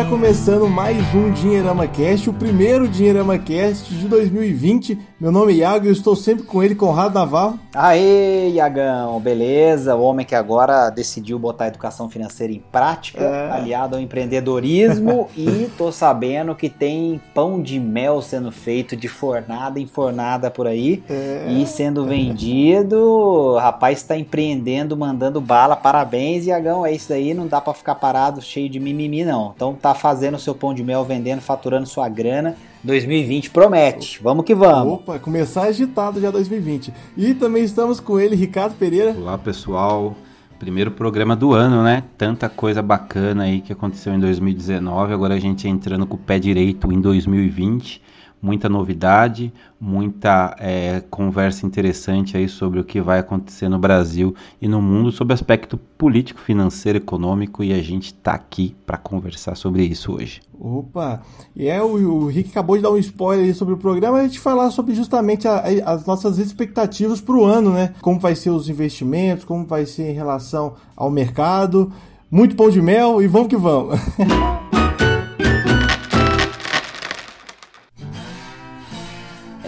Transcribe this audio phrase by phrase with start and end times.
[0.00, 4.98] Está começando mais um Dinheirama Cast, o primeiro Dinheirama Cast de 2020.
[5.20, 7.60] Meu nome é Iago e eu estou sempre com ele, Conrado Navarro.
[7.74, 9.94] Aê, Iagão, beleza?
[9.94, 13.52] O homem que agora decidiu botar a educação financeira em prática, é.
[13.52, 19.78] aliado ao empreendedorismo, e tô sabendo que tem pão de mel sendo feito de fornada
[19.78, 21.44] em fornada por aí é.
[21.50, 22.96] e sendo vendido.
[22.96, 25.76] O rapaz está empreendendo, mandando bala.
[25.76, 26.86] Parabéns, Iagão.
[26.86, 29.52] É isso aí, não dá para ficar parado cheio de mimimi, não.
[29.54, 34.20] Então tá fazendo seu pão de mel, vendendo, faturando sua grana 2020 promete.
[34.22, 34.94] Vamos que vamos.
[34.94, 36.92] Opa, começar agitado já 2020.
[37.16, 39.14] E também estamos com ele, Ricardo Pereira.
[39.16, 40.16] Olá, pessoal.
[40.58, 42.04] Primeiro programa do ano, né?
[42.18, 45.12] Tanta coisa bacana aí que aconteceu em 2019.
[45.12, 48.02] Agora a gente entrando com o pé direito em 2020
[48.42, 54.68] muita novidade, muita é, conversa interessante aí sobre o que vai acontecer no Brasil e
[54.68, 59.84] no mundo sobre aspecto político, financeiro, econômico e a gente está aqui para conversar sobre
[59.84, 60.40] isso hoje.
[60.58, 61.22] Opa,
[61.56, 64.38] e é o, o Rick acabou de dar um spoiler sobre o programa, a gente
[64.38, 67.94] falar sobre justamente a, a, as nossas expectativas para o ano, né?
[68.00, 71.90] Como vai ser os investimentos, como vai ser em relação ao mercado.
[72.30, 73.98] Muito pão de mel e vamos que vamos.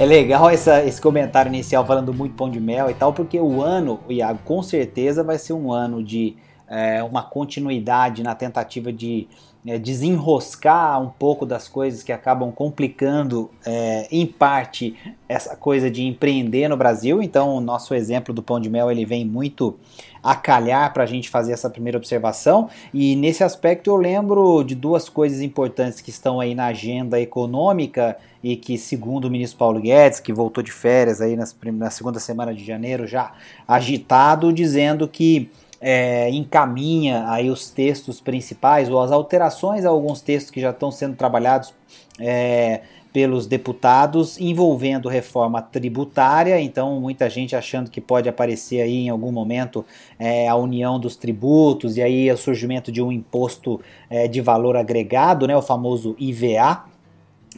[0.03, 3.63] É legal essa, esse comentário inicial falando muito pão de mel e tal, porque o
[3.63, 6.35] ano, Iago, com certeza vai ser um ano de
[6.67, 9.29] é, uma continuidade na tentativa de
[9.65, 14.97] é, desenroscar um pouco das coisas que acabam complicando, é, em parte,
[15.29, 17.23] essa coisa de empreender no Brasil.
[17.23, 19.79] Então, o nosso exemplo do pão de mel ele vem muito
[20.23, 22.71] a calhar para a gente fazer essa primeira observação.
[22.95, 28.17] E nesse aspecto eu lembro de duas coisas importantes que estão aí na agenda econômica
[28.43, 32.21] e que, segundo o ministro Paulo Guedes, que voltou de férias aí nas, na segunda
[32.21, 33.33] semana de janeiro já
[33.67, 40.53] agitado, dizendo que é, encaminha aí os textos principais ou as alterações a alguns textos
[40.53, 41.75] que já estão sendo trabalhados
[42.21, 46.59] é, pelos deputados envolvendo reforma tributária.
[46.61, 49.85] Então, muita gente achando que pode aparecer aí em algum momento
[50.19, 54.77] é, a união dos tributos e aí o surgimento de um imposto é, de valor
[54.77, 56.85] agregado, né, o famoso IVA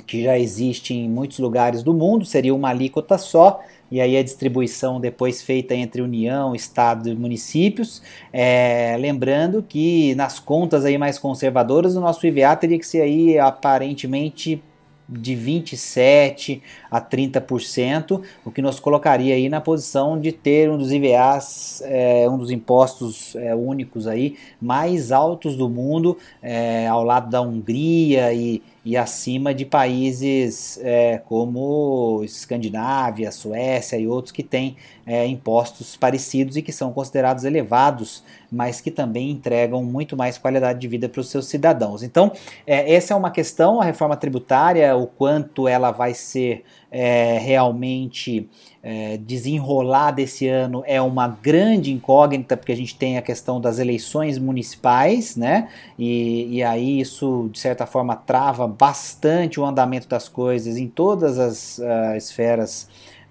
[0.07, 3.61] que já existe em muitos lugares do mundo, seria uma alíquota só,
[3.91, 8.03] e aí a distribuição depois feita entre União, Estado e municípios.
[8.33, 13.39] É, lembrando que nas contas aí mais conservadoras, o nosso IVA teria que ser aí
[13.39, 14.61] aparentemente
[15.09, 20.93] de 27 a 30%, o que nos colocaria aí na posição de ter um dos
[20.93, 27.31] IVAs, é, um dos impostos é, únicos aí mais altos do mundo, é, ao lado
[27.31, 34.77] da Hungria e e acima de países é, como Escandinávia, Suécia e outros que têm
[35.07, 40.79] é, impostos parecidos e que são considerados elevados, mas que também entregam muito mais qualidade
[40.81, 42.03] de vida para os seus cidadãos.
[42.03, 42.31] Então,
[42.67, 48.49] é, essa é uma questão, a reforma tributária, o quanto ela vai ser é, realmente
[48.87, 53.79] é, desenrolar desse ano é uma grande incógnita, porque a gente tem a questão das
[53.79, 55.69] eleições municipais, né?
[55.99, 61.39] E, e aí isso, de certa forma, trava bastante o andamento das coisas em todas
[61.39, 62.87] as uh, esferas.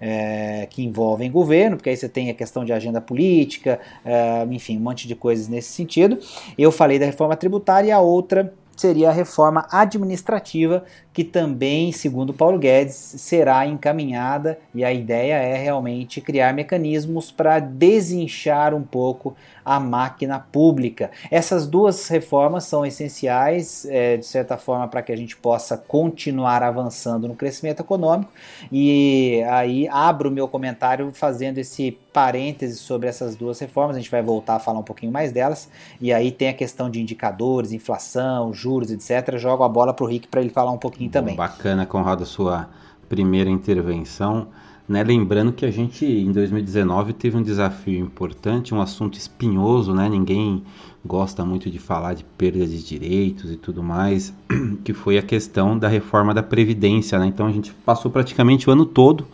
[0.06, 4.76] É, que envolvem governo, porque aí você tem a questão de agenda política, é, enfim,
[4.76, 6.18] um monte de coisas nesse sentido.
[6.58, 12.34] Eu falei da reforma tributária e a outra seria a reforma administrativa, que também, segundo
[12.34, 19.36] Paulo Guedes, será encaminhada e a ideia é realmente criar mecanismos para desinchar um pouco
[19.64, 21.12] a máquina pública.
[21.30, 26.64] Essas duas reformas são essenciais, é, de certa forma, para que a gente possa continuar
[26.64, 28.32] avançando no crescimento econômico.
[28.70, 33.96] E aí abro meu comentário fazendo esse parêntese sobre essas duas reformas.
[33.96, 35.68] A gente vai voltar a falar um pouquinho mais delas.
[36.00, 39.36] E aí tem a questão de indicadores, inflação, juros, etc.
[39.38, 41.36] Jogo a bola para o Rick para ele falar um pouquinho Bom, também.
[41.36, 42.68] Bacana, Conrado, sua
[43.08, 44.48] primeira intervenção.
[44.88, 45.02] Né?
[45.02, 50.08] Lembrando que a gente em 2019 teve um desafio importante, um assunto espinhoso, né?
[50.08, 50.62] ninguém
[51.04, 54.34] gosta muito de falar de perda de direitos e tudo mais,
[54.84, 57.18] que foi a questão da reforma da Previdência.
[57.18, 57.26] Né?
[57.26, 59.26] Então a gente passou praticamente o ano todo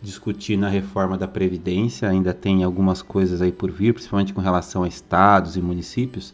[0.00, 4.84] discutindo a reforma da Previdência, ainda tem algumas coisas aí por vir, principalmente com relação
[4.84, 6.32] a estados e municípios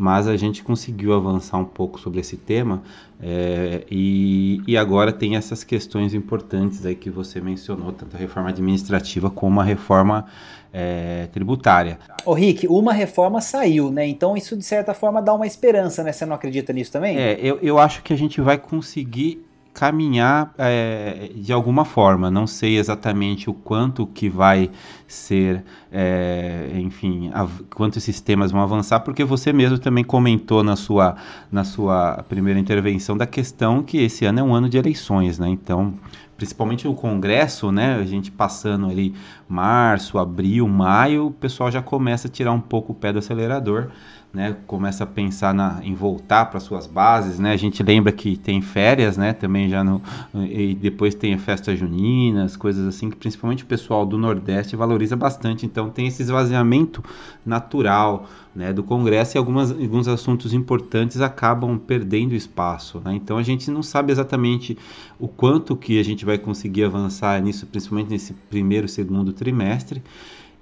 [0.00, 2.82] mas a gente conseguiu avançar um pouco sobre esse tema
[3.22, 8.48] é, e, e, agora tem essas questões importantes aí que você mencionou, tanto a reforma
[8.48, 10.24] administrativa como a reforma
[10.72, 11.98] é, tributária.
[12.24, 14.06] Ô Rick, uma reforma saiu, né?
[14.08, 16.12] Então isso de certa forma dá uma esperança, né?
[16.12, 17.18] Você não acredita nisso também?
[17.18, 22.30] É, eu, eu acho que a gente vai conseguir caminhar é, de alguma forma.
[22.30, 24.70] Não sei exatamente o quanto que vai
[25.06, 30.76] ser, é, enfim, a, quanto esses temas vão avançar, porque você mesmo também comentou na
[30.76, 31.16] sua,
[31.50, 35.48] na sua primeira intervenção da questão que esse ano é um ano de eleições, né?
[35.48, 35.94] Então,
[36.36, 37.96] principalmente o Congresso, né?
[37.96, 39.14] A gente passando ali
[39.48, 43.88] março, abril, maio, o pessoal já começa a tirar um pouco o pé do acelerador
[44.32, 47.52] né, começa a pensar na, em voltar para suas bases, né?
[47.52, 49.32] A gente lembra que tem férias, né?
[49.32, 50.00] Também já no
[50.34, 55.66] e depois tem festas juninas, coisas assim que principalmente o pessoal do Nordeste valoriza bastante.
[55.66, 57.02] Então tem esse esvaziamento
[57.44, 63.14] natural, né, do Congresso e algumas, alguns assuntos importantes acabam perdendo espaço, né?
[63.14, 64.78] Então a gente não sabe exatamente
[65.18, 70.02] o quanto que a gente vai conseguir avançar nisso, principalmente nesse primeiro, segundo trimestre.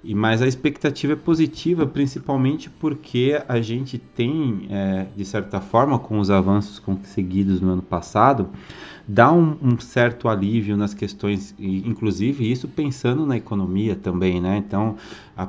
[0.01, 5.99] E, mas a expectativa é positiva, principalmente porque a gente tem, é, de certa forma,
[5.99, 8.49] com os avanços conseguidos no ano passado,
[9.05, 14.57] dá um, um, certo alívio nas questões, inclusive isso pensando na economia também, né?
[14.57, 14.95] Então,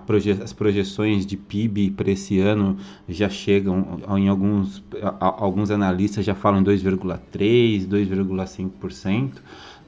[0.07, 2.77] proje as projeções de PIB para esse ano
[3.09, 4.83] já chegam, em alguns,
[5.21, 9.33] alguns analistas já falam 2,3%, 2,5%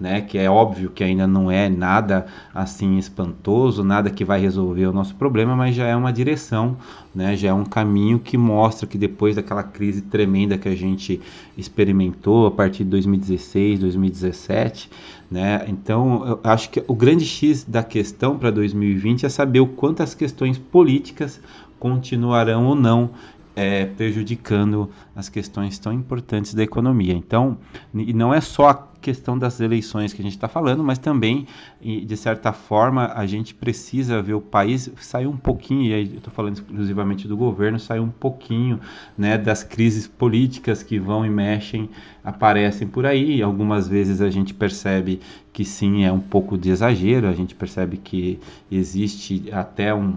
[0.02, 0.20] né?
[0.20, 4.92] Que é óbvio que ainda não é nada assim espantoso, nada que vai resolver o
[4.92, 6.76] nosso problema, mas já é uma direção,
[7.14, 7.36] né?
[7.36, 11.20] Já é um caminho que mostra que depois daquela crise tremenda que a gente
[11.56, 14.90] experimentou a partir de 2016, 2017,
[15.30, 15.64] né?
[15.68, 20.02] Então, eu acho que o grande X da questão para 2020 é saber o quanto
[20.02, 21.40] as questões políticas
[21.78, 23.10] continuarão ou não
[23.54, 27.14] é, prejudicando as questões tão importantes da economia.
[27.14, 27.58] Então,
[27.94, 31.46] e não é só a questão das eleições que a gente está falando, mas também,
[31.82, 36.18] de certa forma, a gente precisa ver o país sair um pouquinho, e aí eu
[36.18, 38.80] estou falando exclusivamente do governo, sair um pouquinho
[39.18, 41.90] né, das crises políticas que vão e mexem,
[42.24, 43.38] aparecem por aí.
[43.38, 45.20] E algumas vezes a gente percebe
[45.52, 48.38] que sim, é um pouco de exagero, a gente percebe que
[48.70, 50.14] existe até um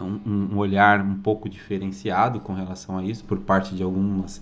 [0.00, 0.20] um,
[0.52, 4.40] um, olhar um pouco diferenciado com relação a isso por parte de algumas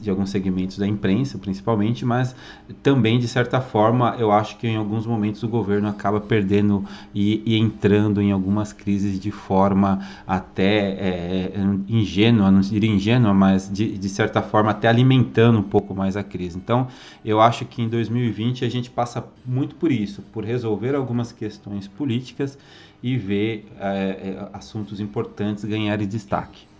[0.00, 2.34] de alguns segmentos da imprensa, principalmente, mas
[2.82, 6.84] também de certa forma eu acho que em alguns momentos o governo acaba perdendo
[7.14, 11.52] e, e entrando em algumas crises de forma até é,
[11.88, 16.22] ingênua, não diria ingênua, mas de, de certa forma até alimentando um pouco mais a
[16.22, 16.56] crise.
[16.56, 16.88] Então
[17.24, 21.88] eu acho que em 2020 a gente passa muito por isso, por resolver algumas questões
[21.88, 22.58] políticas
[23.02, 26.71] e ver é, assuntos importantes ganharem destaque.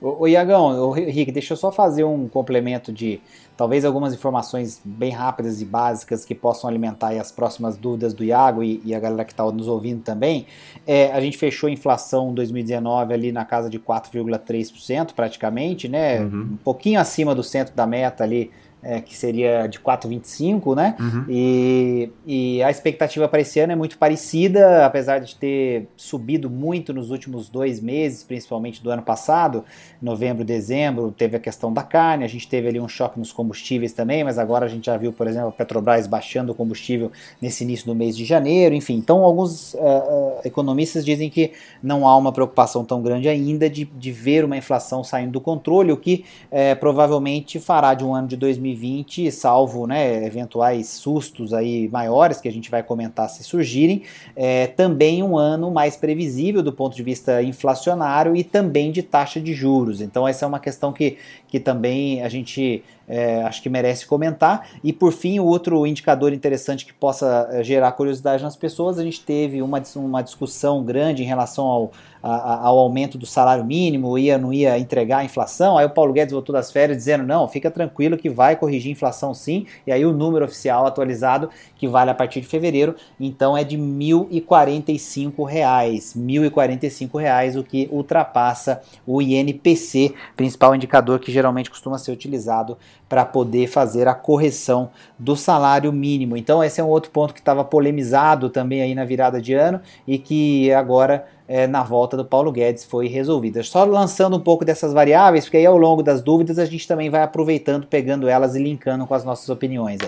[0.00, 3.20] O, o Iagão, o Rick, deixa eu só fazer um complemento de
[3.56, 8.62] talvez algumas informações bem rápidas e básicas que possam alimentar as próximas dúvidas do Iago
[8.62, 10.46] e, e a galera que está nos ouvindo também.
[10.86, 16.20] É, a gente fechou a inflação 2019 ali na casa de 4,3% praticamente, né?
[16.20, 16.52] Uhum.
[16.52, 18.50] Um pouquinho acima do centro da meta ali
[18.82, 20.96] é, que seria de 4,25, né?
[20.98, 21.24] Uhum.
[21.28, 26.92] E, e a expectativa para esse ano é muito parecida, apesar de ter subido muito
[26.92, 29.64] nos últimos dois meses, principalmente do ano passado,
[30.00, 33.92] novembro, dezembro, teve a questão da carne, a gente teve ali um choque nos combustíveis
[33.92, 37.64] também, mas agora a gente já viu, por exemplo, a Petrobras baixando o combustível nesse
[37.64, 38.94] início do mês de janeiro, enfim.
[38.94, 41.52] Então, alguns uh, uh, economistas dizem que
[41.82, 45.92] não há uma preocupação tão grande ainda de, de ver uma inflação saindo do controle,
[45.92, 51.52] o que uh, provavelmente fará de um ano de 2020 2020, salvo né, eventuais sustos
[51.52, 54.02] aí maiores que a gente vai comentar se surgirem,
[54.34, 59.40] é, também um ano mais previsível do ponto de vista inflacionário e também de taxa
[59.40, 60.00] de juros.
[60.00, 64.68] Então essa é uma questão que, que também a gente é, acho que merece comentar.
[64.84, 69.20] E por fim, outro indicador interessante que possa é, gerar curiosidade nas pessoas, a gente
[69.20, 74.52] teve uma, uma discussão grande em relação ao, ao aumento do salário mínimo, ia não
[74.52, 75.78] ia entregar a inflação.
[75.78, 78.92] Aí o Paulo Guedes voltou das férias dizendo: não, fica tranquilo que vai corrigir a
[78.92, 79.66] inflação sim.
[79.86, 83.76] E aí o número oficial atualizado, que vale a partir de fevereiro, então é de
[83.76, 92.12] R$ 1.045, R$ 1.045, o que ultrapassa o INPC, principal indicador que geralmente costuma ser
[92.12, 92.76] utilizado
[93.08, 96.36] para poder fazer a correção do salário mínimo.
[96.36, 99.80] Então esse é um outro ponto que estava polemizado também aí na virada de ano
[100.06, 103.60] e que agora é, na volta do Paulo Guedes foi resolvido.
[103.64, 107.10] Só lançando um pouco dessas variáveis, porque aí ao longo das dúvidas a gente também
[107.10, 109.98] vai aproveitando, pegando elas e linkando com as nossas opiniões.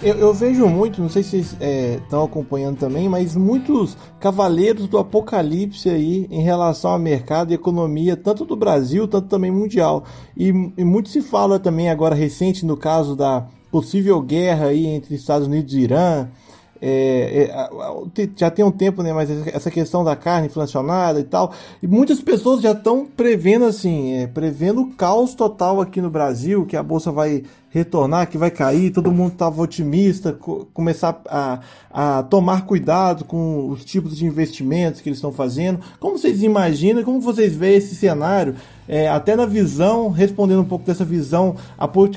[0.00, 1.56] Eu, eu, vejo muito, não sei se vocês
[2.04, 7.54] estão é, acompanhando também, mas muitos cavaleiros do apocalipse aí em relação ao mercado e
[7.54, 10.04] economia, tanto do Brasil, tanto também mundial.
[10.36, 15.16] E, e muito se fala também agora recente no caso da possível guerra aí entre
[15.16, 16.28] Estados Unidos e Irã.
[16.82, 19.12] É, é, já tem um tempo, né?
[19.12, 21.52] Mas essa questão da carne inflacionada e tal.
[21.82, 26.64] E muitas pessoas já estão prevendo assim, é, prevendo o caos total aqui no Brasil,
[26.64, 31.60] que a bolsa vai retornar, que vai cair, todo mundo estava otimista, co começar a,
[31.90, 35.80] a tomar cuidado com os tipos de investimentos que eles estão fazendo.
[36.00, 38.56] Como vocês imaginam, como vocês veem esse cenário,
[38.88, 41.54] é, até na visão, respondendo um pouco dessa visão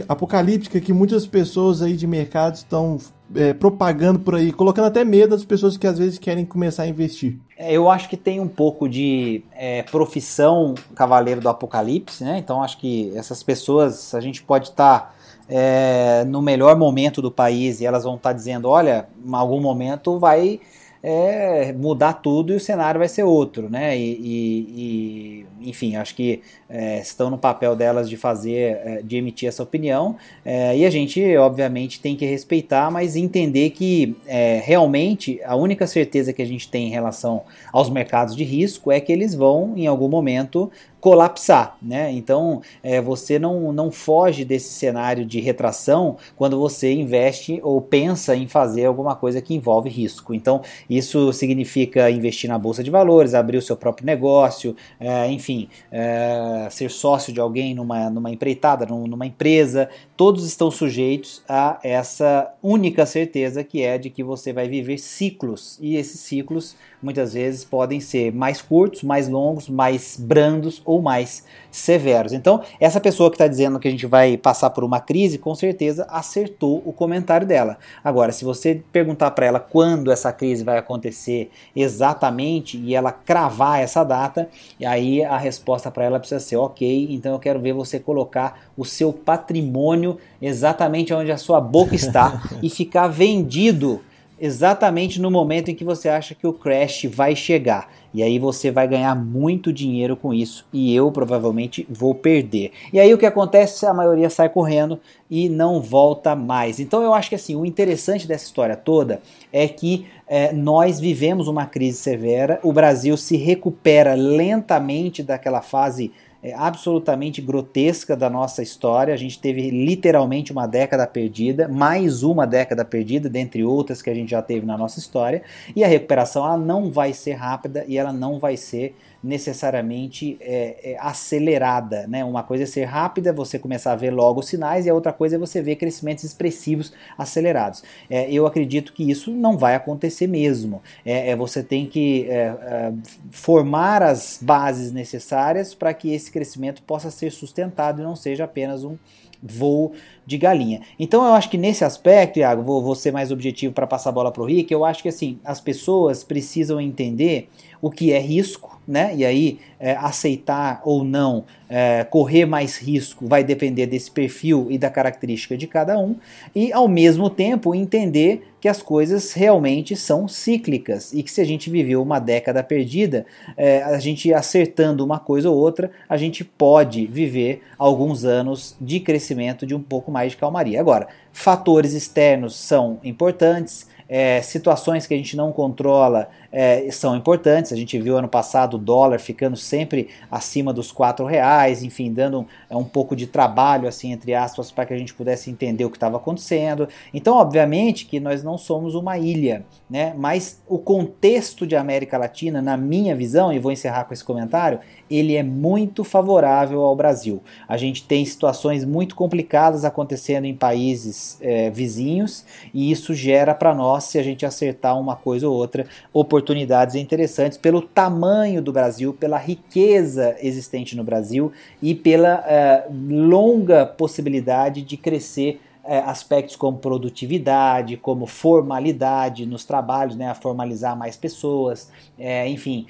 [0.07, 2.97] apocalíptica que muitas pessoas aí de mercado estão
[3.35, 6.87] é, propagando por aí, colocando até medo das pessoas que às vezes querem começar a
[6.87, 7.37] investir.
[7.57, 12.37] É, eu acho que tem um pouco de é, profissão cavaleiro do apocalipse, né?
[12.37, 15.13] Então acho que essas pessoas, a gente pode estar tá,
[15.47, 19.59] é, no melhor momento do país e elas vão estar tá dizendo, olha, em algum
[19.59, 20.59] momento vai
[21.03, 23.97] é, mudar tudo e o cenário vai ser outro, né?
[23.97, 29.17] E, e, e enfim, acho que é, estão no papel delas de fazer, é, de
[29.17, 34.61] emitir essa opinião, é, e a gente, obviamente, tem que respeitar, mas entender que é,
[34.63, 37.43] realmente a única certeza que a gente tem em relação
[37.73, 40.71] aos mercados de risco é que eles vão, em algum momento,
[41.03, 42.13] colapsar, né?
[42.13, 48.33] Então é, você não, não foge desse cenário de retração quando você investe ou pensa
[48.37, 50.33] em fazer alguma coisa que envolve risco.
[50.33, 55.67] Então isso significa investir na bolsa de valores, abrir o seu próprio negócio, é, enfim,
[55.91, 59.89] é, ser sócio de alguém numa, numa empreitada, numa empresa.
[60.15, 65.79] Todos estão sujeitos a essa única certeza que é de que você vai viver ciclos.
[65.81, 71.43] E esses ciclos muitas vezes podem ser mais curtos, mais longos, mais brandos ou mais
[71.73, 72.31] severos.
[72.33, 75.55] Então, essa pessoa que está dizendo que a gente vai passar por uma crise, com
[75.55, 77.79] certeza acertou o comentário dela.
[78.03, 83.81] Agora, se você perguntar para ela quando essa crise vai acontecer exatamente e ela cravar
[83.81, 84.47] essa data,
[84.79, 88.67] e aí a resposta para ela precisa ser: ok, então eu quero ver você colocar
[88.77, 93.99] o seu patrimônio exatamente onde a sua boca está e ficar vendido
[94.43, 97.89] exatamente no momento em que você acha que o crash vai chegar.
[98.13, 102.73] E aí você vai ganhar muito dinheiro com isso e eu provavelmente vou perder.
[102.91, 103.85] E aí o que acontece?
[103.85, 104.99] A maioria sai correndo
[105.31, 106.81] e não volta mais.
[106.81, 109.21] Então eu acho que assim, o interessante dessa história toda
[109.51, 116.11] é que é, nós vivemos uma crise severa, o Brasil se recupera lentamente daquela fase
[116.43, 119.13] é, absolutamente grotesca da nossa história.
[119.13, 124.13] A gente teve literalmente uma década perdida, mais uma década perdida, dentre outras que a
[124.13, 125.41] gente já teve na nossa história.
[125.73, 130.91] E a recuperação ela não vai ser rápida e ela não vai ser necessariamente é,
[130.91, 132.05] é, acelerada.
[132.07, 132.25] Né?
[132.25, 135.13] Uma coisa é ser rápida, você começar a ver logo os sinais, e a outra
[135.13, 137.83] coisa é você ver crescimentos expressivos acelerados.
[138.09, 140.81] É, eu acredito que isso não vai acontecer mesmo.
[141.05, 142.91] É, é você tem que é,
[143.31, 148.83] formar as bases necessárias para que esse crescimento possa ser sustentado e não seja apenas
[148.83, 148.97] um
[149.43, 149.91] voo
[150.25, 150.81] de galinha.
[150.97, 154.13] Então eu acho que nesse aspecto, Iago, vou, vou ser mais objetivo para passar a
[154.13, 157.49] bola para o Rick, eu acho que assim, as pessoas precisam entender
[157.81, 159.13] o que é risco, né?
[159.15, 164.77] E aí é, aceitar ou não é, correr mais risco vai depender desse perfil e
[164.77, 166.15] da característica de cada um,
[166.55, 171.43] e ao mesmo tempo entender que as coisas realmente são cíclicas e que se a
[171.43, 173.25] gente viveu uma década perdida,
[173.57, 179.01] é, a gente acertando uma coisa ou outra, a gente pode viver alguns anos de
[179.01, 180.79] crescimento de um pouco mais de calmaria.
[180.79, 187.73] Agora, fatores externos são importantes, é, situações que a gente não controla é, são importantes.
[187.73, 192.41] A gente viu ano passado o dólar ficando sempre acima dos quatro reais, enfim, dando
[192.41, 195.83] um, é, um pouco de trabalho, assim, entre aspas, para que a gente pudesse entender
[195.83, 196.87] o que estava acontecendo.
[197.11, 200.13] Então, obviamente que nós não somos uma ilha, né?
[200.15, 204.79] Mas o contexto de América Latina, na minha visão, e vou encerrar com esse comentário,
[205.09, 207.41] ele é muito favorável ao Brasil.
[207.67, 213.73] A gente tem situações muito complicadas acontecendo em países é, vizinhos e isso gera para
[213.73, 218.73] nós, se a gente acertar uma coisa ou outra, oportunidades oportunidades interessantes pelo tamanho do
[218.73, 226.55] Brasil, pela riqueza existente no Brasil e pela uh, longa possibilidade de crescer é, aspectos
[226.55, 232.87] como produtividade, como formalidade nos trabalhos, né, a formalizar mais pessoas, é, enfim,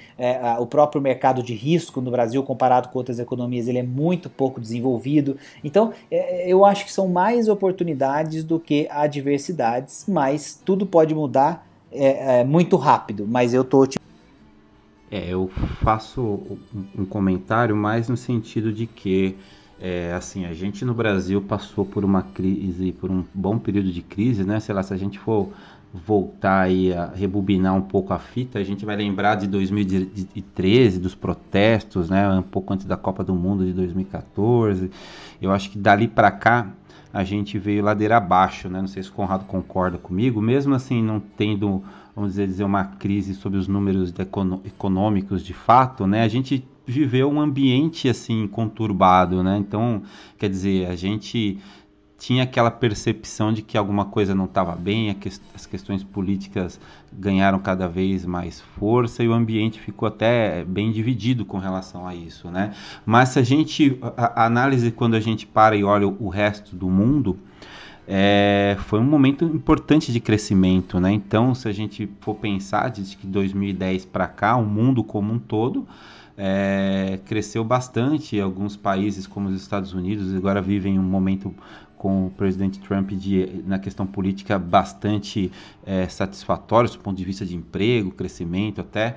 [0.59, 4.61] o próprio mercado de risco no Brasil comparado com outras economias ele é muito pouco
[4.61, 5.37] desenvolvido.
[5.63, 5.91] Então,
[6.45, 12.43] eu acho que são mais oportunidades do que adversidades, mas tudo pode mudar é, é
[12.43, 13.87] muito rápido, mas eu tô.
[15.11, 15.49] É, eu
[15.83, 16.57] faço
[16.97, 19.37] um comentário mais no sentido de que
[19.79, 24.01] é, assim, a gente no Brasil passou por uma crise, por um bom período de
[24.01, 24.59] crise, né?
[24.59, 25.49] Sei lá, se a gente for
[25.93, 32.09] voltar a rebobinar um pouco a fita, a gente vai lembrar de 2013, dos protestos,
[32.09, 34.89] né, um pouco antes da Copa do Mundo de 2014.
[35.39, 36.71] Eu acho que dali para cá
[37.13, 38.81] a gente veio ladeira abaixo, né?
[38.81, 41.83] Não sei se o Conrado concorda comigo, mesmo assim não tendo,
[42.15, 44.11] vamos dizer, uma crise sobre os números
[44.65, 46.23] econômicos de fato, né?
[46.23, 49.57] A gente viveu um ambiente assim conturbado, né?
[49.57, 50.01] Então,
[50.39, 51.59] quer dizer, a gente
[52.23, 55.13] tinha aquela percepção de que alguma coisa não estava bem,
[55.53, 56.79] as questões políticas
[57.11, 62.15] ganharam cada vez mais força e o ambiente ficou até bem dividido com relação a
[62.15, 62.73] isso, né?
[63.05, 66.77] Mas se a gente, a, a análise quando a gente para e olha o resto
[66.77, 67.37] do mundo,
[68.07, 71.11] é, foi um momento importante de crescimento, né?
[71.11, 75.39] Então, se a gente for pensar desde que 2010 para cá, o mundo como um
[75.39, 75.85] todo
[76.37, 78.39] é, cresceu bastante.
[78.39, 81.53] Alguns países, como os Estados Unidos, agora vivem um momento
[82.03, 85.49] com o presidente Trump de, na questão política bastante
[85.85, 89.15] é, satisfatório do ponto de vista de emprego, crescimento até.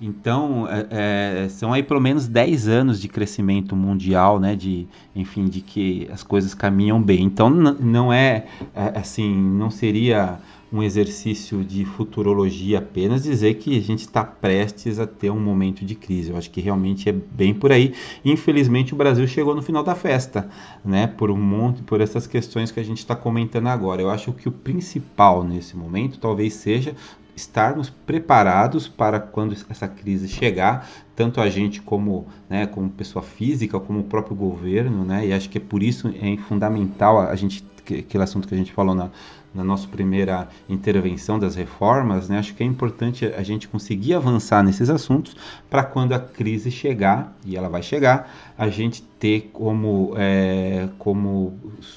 [0.00, 5.46] Então, é, é são aí pelo menos 10 anos de crescimento mundial, né, de, enfim,
[5.46, 7.24] de que as coisas caminham bem.
[7.24, 10.38] Então, não é, é assim, não seria
[10.72, 15.84] um exercício de futurologia apenas dizer que a gente está prestes a ter um momento
[15.84, 16.30] de crise.
[16.30, 17.94] Eu acho que realmente é bem por aí.
[18.24, 20.48] Infelizmente o Brasil chegou no final da festa,
[20.84, 21.06] né?
[21.06, 24.02] Por um monte, por essas questões que a gente está comentando agora.
[24.02, 26.94] Eu acho que o principal nesse momento talvez seja
[27.34, 33.78] estarmos preparados para quando essa crise chegar, tanto a gente como, né, como pessoa física,
[33.78, 35.28] como o próprio governo, né?
[35.28, 38.72] E acho que é por isso é fundamental a gente aquele assunto que a gente
[38.72, 39.10] falou na,
[39.54, 44.62] na nossa primeira intervenção das reformas, né, acho que é importante a gente conseguir avançar
[44.62, 45.36] nesses assuntos
[45.70, 51.54] para quando a crise chegar, e ela vai chegar, a gente ter como, é, como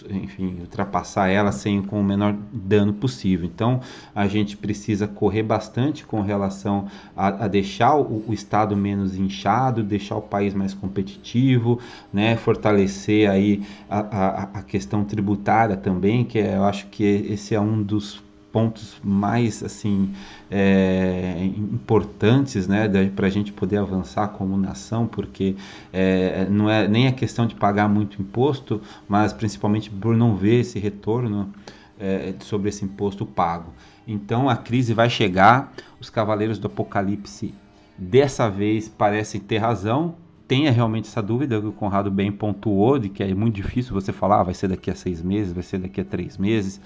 [0.09, 3.45] enfim, ultrapassar ela sem com o menor dano possível.
[3.45, 3.79] Então,
[4.13, 9.83] a gente precisa correr bastante com relação a, a deixar o, o, Estado menos inchado,
[9.83, 11.79] deixar o país mais competitivo,
[12.11, 17.53] né, fortalecer aí a, a, a questão tributária também, que é, eu acho que esse
[17.53, 20.13] é um dos pontos mais assim
[20.49, 25.55] é, importantes né, para a gente poder avançar como nação, porque
[25.91, 30.61] é, não é nem a questão de pagar muito imposto, mas principalmente por não ver
[30.61, 31.51] esse retorno
[31.99, 33.73] é, sobre esse imposto pago.
[34.07, 37.53] Então a crise vai chegar, os cavaleiros do Apocalipse
[37.97, 40.15] dessa vez parecem ter razão,
[40.47, 44.11] tenha realmente essa dúvida que o Conrado bem pontuou, de que é muito difícil você
[44.11, 46.81] falar, ah, vai ser daqui a seis meses, vai ser daqui a três meses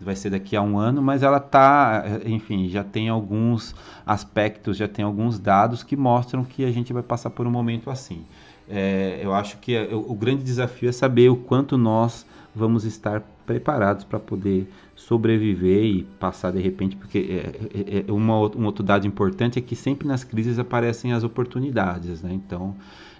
[0.00, 3.74] vai ser daqui a um ano, mas ela tá, enfim, já tem alguns
[4.06, 7.90] aspectos, já tem alguns dados que mostram que a gente vai passar por um momento
[7.90, 8.24] assim.
[8.68, 13.22] É, eu acho que é, o grande desafio é saber o quanto nós vamos estar
[13.44, 17.42] preparados para poder sobreviver e passar de repente, porque
[17.74, 22.22] é, é uma, um outro dado importante é que sempre nas crises aparecem as oportunidades,
[22.22, 22.32] né?
[22.32, 22.76] Então,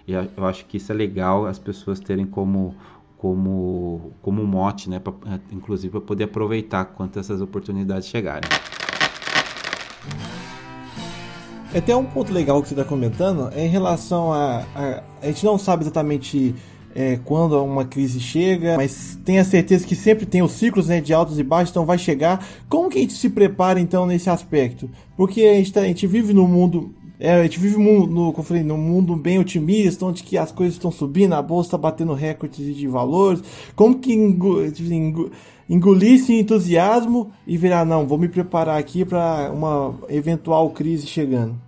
[0.06, 2.74] eu acho que isso é legal as pessoas terem como
[3.20, 8.48] como, como mote, né, pra, é, inclusive para poder aproveitar quando essas oportunidades chegarem.
[11.74, 15.26] Até um ponto legal que você está comentando é em relação a, a, a.
[15.26, 16.54] gente não sabe exatamente
[16.94, 21.02] é, quando uma crise chega, mas tem a certeza que sempre tem os ciclos né,
[21.02, 22.44] de altos e baixos, então vai chegar.
[22.70, 24.90] Como que a gente se prepara então nesse aspecto?
[25.14, 28.32] Porque a gente, tá, a gente vive num mundo é, a gente vive no, no,
[28.32, 31.78] como falei, num mundo bem otimista, onde que as coisas estão subindo, a bolsa está
[31.78, 33.42] batendo recordes de valores.
[33.76, 34.14] Como que
[35.68, 41.60] engolir esse entusiasmo e virar, não, vou me preparar aqui para uma eventual crise chegando?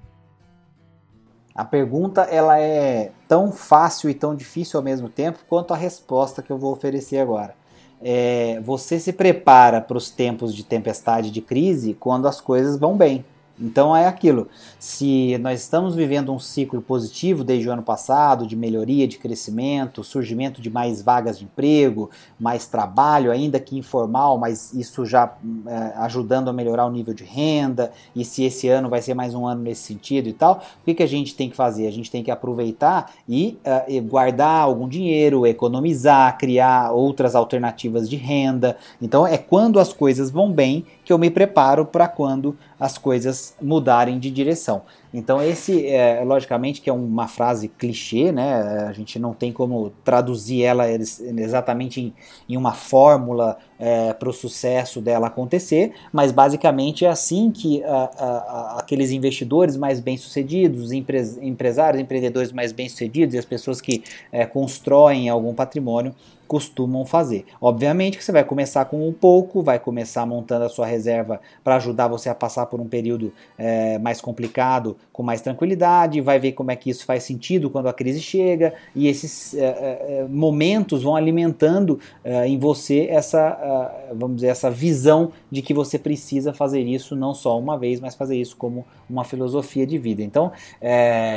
[1.54, 6.40] A pergunta ela é tão fácil e tão difícil ao mesmo tempo quanto a resposta
[6.40, 7.54] que eu vou oferecer agora.
[8.00, 12.96] É, você se prepara para os tempos de tempestade, de crise, quando as coisas vão
[12.96, 13.22] bem.
[13.62, 14.48] Então é aquilo.
[14.78, 20.02] Se nós estamos vivendo um ciclo positivo desde o ano passado, de melhoria, de crescimento,
[20.02, 25.32] surgimento de mais vagas de emprego, mais trabalho, ainda que informal, mas isso já
[25.66, 29.34] é, ajudando a melhorar o nível de renda, e se esse ano vai ser mais
[29.34, 31.86] um ano nesse sentido e tal, o que, que a gente tem que fazer?
[31.86, 38.16] A gente tem que aproveitar e uh, guardar algum dinheiro, economizar, criar outras alternativas de
[38.16, 38.76] renda.
[39.00, 43.54] Então é quando as coisas vão bem que eu me preparo para quando as coisas
[43.60, 44.82] mudarem de direção.
[45.12, 48.86] Então esse, é, logicamente, que é uma frase clichê, né?
[48.88, 52.14] A gente não tem como traduzir ela exatamente em,
[52.48, 58.10] em uma fórmula é, para o sucesso dela acontecer, mas basicamente é assim que a,
[58.18, 64.46] a, aqueles investidores mais bem-sucedidos, empre, empresários, empreendedores mais bem-sucedidos e as pessoas que é,
[64.46, 66.14] constroem algum patrimônio
[66.52, 67.46] costumam fazer.
[67.58, 71.76] Obviamente que você vai começar com um pouco, vai começar montando a sua reserva para
[71.76, 76.52] ajudar você a passar por um período é, mais complicado com mais tranquilidade, vai ver
[76.52, 81.02] como é que isso faz sentido quando a crise chega e esses é, é, momentos
[81.02, 81.98] vão alimentando
[82.44, 87.58] em você essa, vamos dizer, essa visão de que você precisa fazer isso não só
[87.58, 90.22] uma vez, mas fazer isso como uma filosofia de vida.
[90.22, 90.52] Então,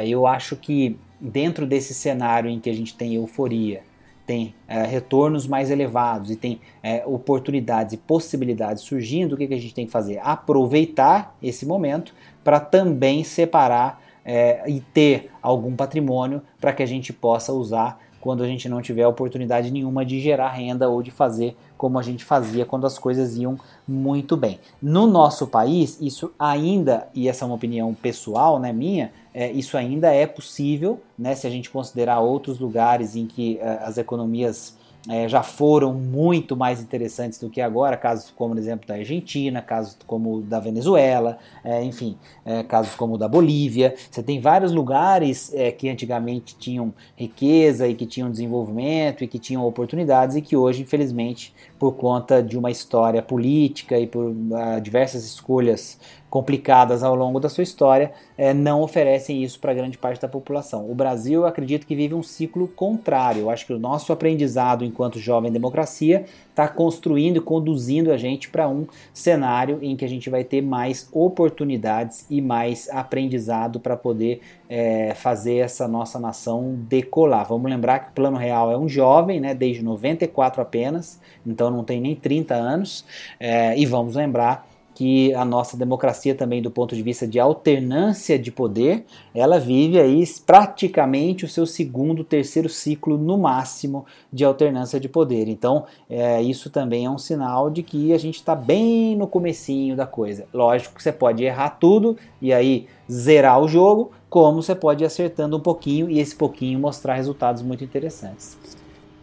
[0.05, 3.81] eu acho que dentro desse cenário em que a gente tem euforia,
[4.25, 9.53] tem é, retornos mais elevados e tem é, oportunidades e possibilidades surgindo, o que, que
[9.53, 10.19] a gente tem que fazer?
[10.23, 17.13] Aproveitar esse momento para também separar é, e ter algum patrimônio para que a gente
[17.13, 21.55] possa usar quando a gente não tiver oportunidade nenhuma de gerar renda ou de fazer
[21.77, 23.55] como a gente fazia quando as coisas iam
[23.87, 24.59] muito bem.
[24.81, 29.77] No nosso país, isso ainda, e essa é uma opinião pessoal, né, minha, é, isso
[29.77, 34.75] ainda é possível, né, se a gente considerar outros lugares em que é, as economias
[35.09, 39.61] é, já foram muito mais interessantes do que agora, casos como, por exemplo, da Argentina,
[39.61, 43.93] casos como da Venezuela, é, enfim, é, casos como da Bolívia.
[44.09, 49.37] Você tem vários lugares é, que antigamente tinham riqueza e que tinham desenvolvimento e que
[49.37, 54.81] tinham oportunidades e que hoje, infelizmente, por conta de uma história política e por uh,
[54.81, 55.99] diversas escolhas
[56.35, 60.91] complicadas ao longo da sua história, é, não oferecem isso para grande parte da população.
[60.91, 63.43] O Brasil, acredito que vive um ciclo contrário.
[63.43, 68.49] Eu acho que o nosso aprendizado enquanto jovem democracia está construindo e conduzindo a gente
[68.49, 73.95] para um cenário em que a gente vai ter mais oportunidades e mais aprendizado para
[73.95, 77.47] poder é, fazer essa nossa nação decolar.
[77.47, 81.83] Vamos lembrar que o Plano Real é um jovem, né, desde 94 apenas, então não
[81.83, 83.05] tem nem 30 anos,
[83.39, 88.39] é, e vamos lembrar que a nossa democracia também do ponto de vista de alternância
[88.39, 94.97] de poder, ela vive aí praticamente o seu segundo, terceiro ciclo no máximo de alternância
[94.97, 95.49] de poder.
[95.49, 99.97] Então, é, isso também é um sinal de que a gente está bem no comecinho
[99.97, 100.47] da coisa.
[100.53, 105.07] Lógico que você pode errar tudo e aí zerar o jogo, como você pode ir
[105.07, 108.57] acertando um pouquinho e esse pouquinho mostrar resultados muito interessantes.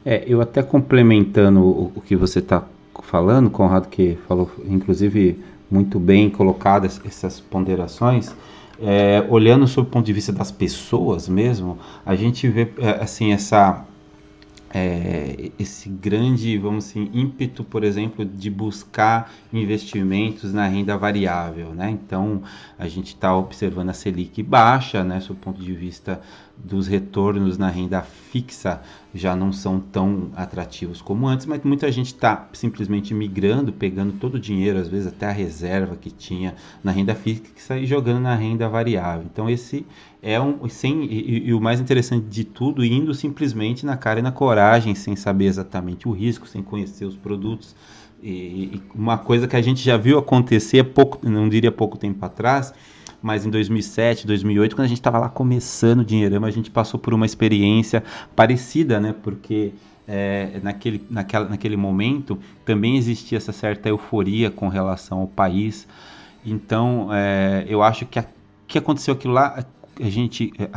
[0.05, 2.65] É, eu até complementando o, o que você está
[3.03, 5.39] falando, Conrado, que falou, inclusive
[5.71, 8.35] muito bem colocadas essas ponderações.
[8.81, 13.33] É, olhando sob o ponto de vista das pessoas mesmo, a gente vê é, assim
[13.33, 13.85] essa
[14.75, 21.91] é, esse grande, vamos assim, ímpeto, por exemplo, de buscar investimentos na renda variável, né?
[21.91, 22.43] Então,
[22.79, 26.21] a gente está observando a Selic baixa, né, sob o ponto de vista
[26.57, 28.81] dos retornos na renda fixa
[29.15, 34.37] já não são tão atrativos como antes, mas muita gente está simplesmente migrando, pegando todo
[34.37, 38.35] o dinheiro, às vezes até a reserva que tinha na renda fixa e jogando na
[38.35, 39.27] renda variável.
[39.31, 39.85] Então esse
[40.23, 44.23] é um sem e, e, o mais interessante de tudo, indo simplesmente na cara e
[44.23, 47.75] na coragem, sem saber exatamente o risco, sem conhecer os produtos.
[48.23, 48.31] E,
[48.75, 52.73] e uma coisa que a gente já viu acontecer pouco, não diria pouco tempo atrás,
[53.21, 57.01] mas em 2007, 2008, quando a gente estava lá começando o Dinheirama, a gente passou
[57.01, 58.05] por uma experiência
[58.37, 59.13] parecida, né?
[59.25, 59.73] Porque
[60.07, 65.89] é, naquele, naquela, naquele momento também existia essa certa euforia com relação ao país.
[66.47, 68.25] Então, é, eu acho que o
[68.69, 69.65] que aconteceu aquilo lá
[70.01, 70.69] a gente, é,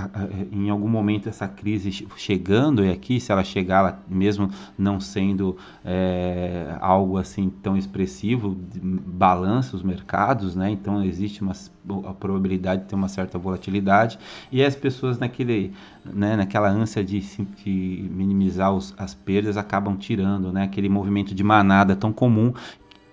[0.52, 5.58] em algum momento, essa crise chegando e aqui, se ela chegar, ela, mesmo não sendo
[5.84, 10.70] é, algo assim tão expressivo, balança os mercados, né?
[10.70, 11.54] Então existe uma,
[12.10, 14.20] a probabilidade de ter uma certa volatilidade
[14.52, 15.72] e as pessoas naquele,
[16.04, 20.64] né, naquela ânsia de, de minimizar os, as perdas acabam tirando, né?
[20.64, 22.54] Aquele movimento de manada tão comum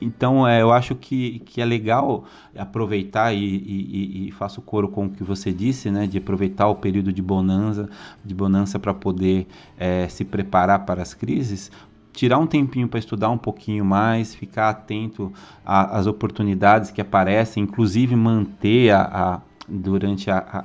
[0.02, 2.24] então, é, eu acho que, que é legal
[2.56, 6.74] aproveitar e, e, e, faço coro com o que você disse, né, de aproveitar o
[6.74, 7.88] período de bonança,
[8.24, 9.46] de bonança para poder
[9.78, 11.70] é, se preparar para as crises,
[12.12, 15.32] tirar um tempinho para estudar um pouquinho mais, ficar atento
[15.64, 20.64] às oportunidades que aparecem, inclusive manter a, a durante a, a,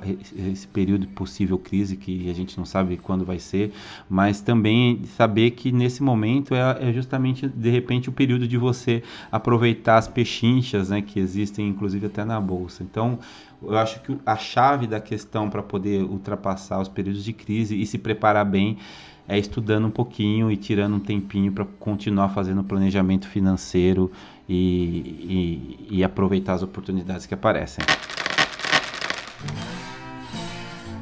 [0.50, 3.72] esse período de possível crise que a gente não sabe quando vai ser,
[4.08, 9.02] mas também saber que nesse momento é, é, justamente de repente o período de você
[9.30, 12.82] aproveitar as pechinchas né, que existem inclusive até na bolsa.
[12.82, 13.18] Então
[13.62, 17.86] eu acho que a chave da questão para poder ultrapassar os períodos de crise e
[17.86, 18.78] se preparar bem
[19.28, 24.10] é estudando um pouquinho e tirando um tempinho para continuar fazendo planejamento financeiro
[24.48, 27.84] e, e, e aproveitar as oportunidades que aparecem.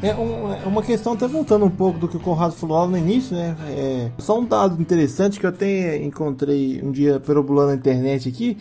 [0.03, 3.35] É, é, uma questão, até voltando um pouco do que o Conrado falou no início,
[3.35, 3.57] né?
[3.69, 8.59] É, só um dado interessante que eu até encontrei um dia perambulando na internet aqui,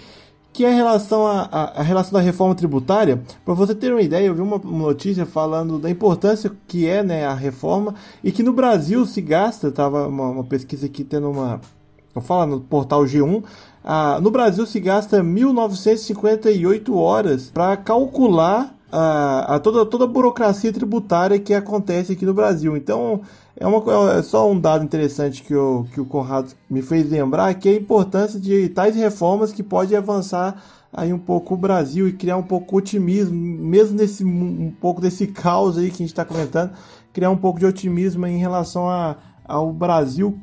[0.54, 1.42] que é a relação, a,
[1.76, 3.22] a, relação da reforma tributária.
[3.44, 7.26] Para você ter uma ideia, eu vi uma, notícia falando da importância que é né,
[7.26, 11.60] a reforma e que no Brasil se gasta, estava uma, uma, pesquisa aqui tendo uma.
[12.16, 13.44] Eu falo no portal G1,
[13.84, 20.72] ah, no Brasil se gasta 1.958 horas para calcular a, a, toda, toda a burocracia
[20.72, 22.78] tributária que acontece aqui no Brasil.
[22.78, 23.22] Então,
[23.58, 27.54] é, uma, é só um dado interessante que, eu, que o Conrado me fez lembrar,
[27.56, 32.08] que é a importância de tais reformas que pode avançar aí um pouco o Brasil
[32.08, 35.98] e criar um pouco de otimismo, mesmo nesse um pouco desse caos aí que a
[35.98, 36.72] gente está comentando,
[37.12, 40.40] criar um pouco de otimismo em relação a, ao Brasil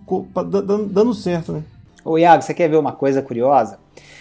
[0.91, 1.63] dando certo, né?
[2.05, 3.79] Ô Iago, você quer ver uma coisa curiosa?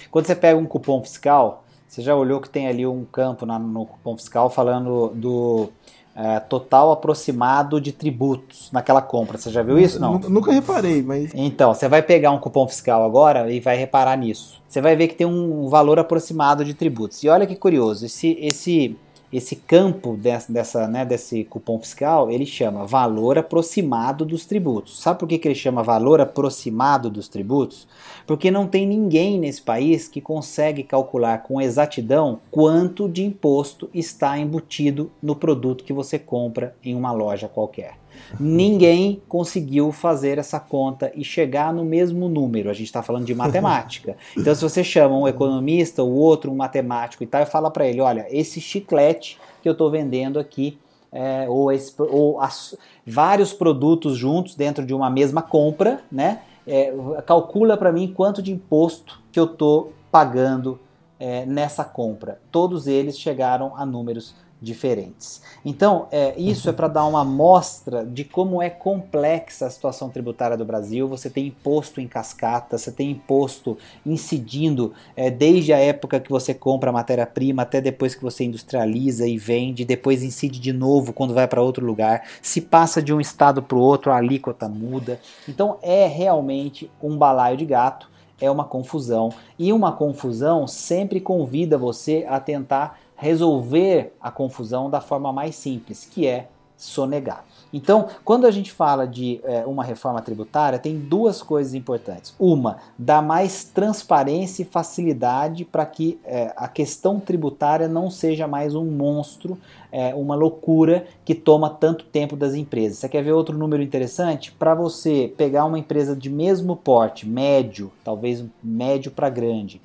[0.09, 3.59] Quando você pega um cupom fiscal, você já olhou que tem ali um campo na,
[3.59, 5.67] no cupom fiscal falando do
[6.15, 9.37] é, total aproximado de tributos naquela compra.
[9.37, 9.99] Você já viu isso?
[9.99, 10.17] Não?
[10.17, 11.31] Nunca reparei, mas.
[11.35, 14.61] Então, você vai pegar um cupom fiscal agora e vai reparar nisso.
[14.69, 17.21] Você vai ver que tem um valor aproximado de tributos.
[17.25, 18.95] E olha que curioso, esse, esse
[19.31, 25.01] esse campo dessa, dessa, né, desse cupom fiscal, ele chama valor aproximado dos tributos.
[25.01, 27.87] Sabe por que, que ele chama valor aproximado dos tributos?
[28.27, 34.37] Porque não tem ninguém nesse país que consegue calcular com exatidão quanto de imposto está
[34.37, 38.00] embutido no produto que você compra em uma loja qualquer.
[38.39, 42.69] Ninguém conseguiu fazer essa conta e chegar no mesmo número.
[42.69, 44.15] A gente está falando de matemática.
[44.37, 47.85] Então, se você chama um economista, o outro um matemático e tal, e fala para
[47.87, 50.77] ele: olha, esse chiclete que eu estou vendendo aqui,
[51.11, 56.41] é, ou, esse, ou as, vários produtos juntos dentro de uma mesma compra, né?
[56.65, 56.93] É,
[57.25, 60.79] calcula para mim quanto de imposto que eu estou pagando
[61.19, 62.39] é, nessa compra.
[62.51, 65.41] Todos eles chegaram a números diferentes.
[65.65, 70.55] Então, é, isso é para dar uma amostra de como é complexa a situação tributária
[70.55, 71.07] do Brasil.
[71.07, 76.53] Você tem imposto em cascata, você tem imposto incidindo é, desde a época que você
[76.53, 81.33] compra a matéria-prima até depois que você industrializa e vende, depois incide de novo quando
[81.33, 82.23] vai para outro lugar.
[82.41, 85.19] Se passa de um estado para o outro, a alíquota muda.
[85.49, 88.11] Então, é realmente um balaio de gato.
[88.39, 89.29] É uma confusão.
[89.57, 96.09] E uma confusão sempre convida você a tentar resolver a confusão da forma mais simples,
[96.11, 97.45] que é sonegar.
[97.71, 102.33] Então, quando a gente fala de é, uma reforma tributária, tem duas coisas importantes.
[102.39, 108.73] Uma, dar mais transparência e facilidade para que é, a questão tributária não seja mais
[108.73, 109.55] um monstro,
[109.91, 112.97] é, uma loucura que toma tanto tempo das empresas.
[112.97, 114.51] Você quer ver outro número interessante?
[114.51, 119.79] Para você pegar uma empresa de mesmo porte, médio, talvez médio para grande,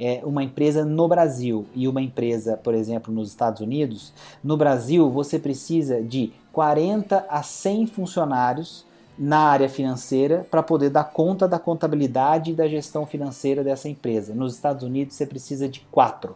[0.00, 5.10] é, uma empresa no Brasil e uma empresa, por exemplo, nos Estados Unidos, no Brasil
[5.10, 8.86] você precisa de 40 a 100 funcionários
[9.18, 14.34] na área financeira para poder dar conta da contabilidade e da gestão financeira dessa empresa.
[14.34, 16.34] Nos Estados Unidos você precisa de quatro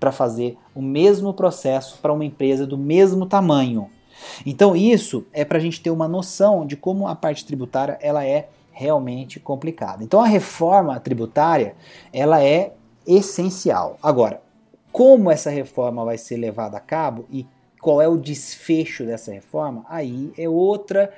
[0.00, 3.90] para fazer o mesmo processo para uma empresa do mesmo tamanho.
[4.46, 8.24] Então isso é para a gente ter uma noção de como a parte tributária ela
[8.24, 10.02] é realmente complicada.
[10.02, 11.76] Então a reforma tributária
[12.10, 12.72] ela é
[13.06, 13.98] essencial.
[14.02, 14.42] Agora,
[14.90, 17.46] como essa reforma vai ser levada a cabo e
[17.80, 21.12] qual é o desfecho dessa reforma, aí é outra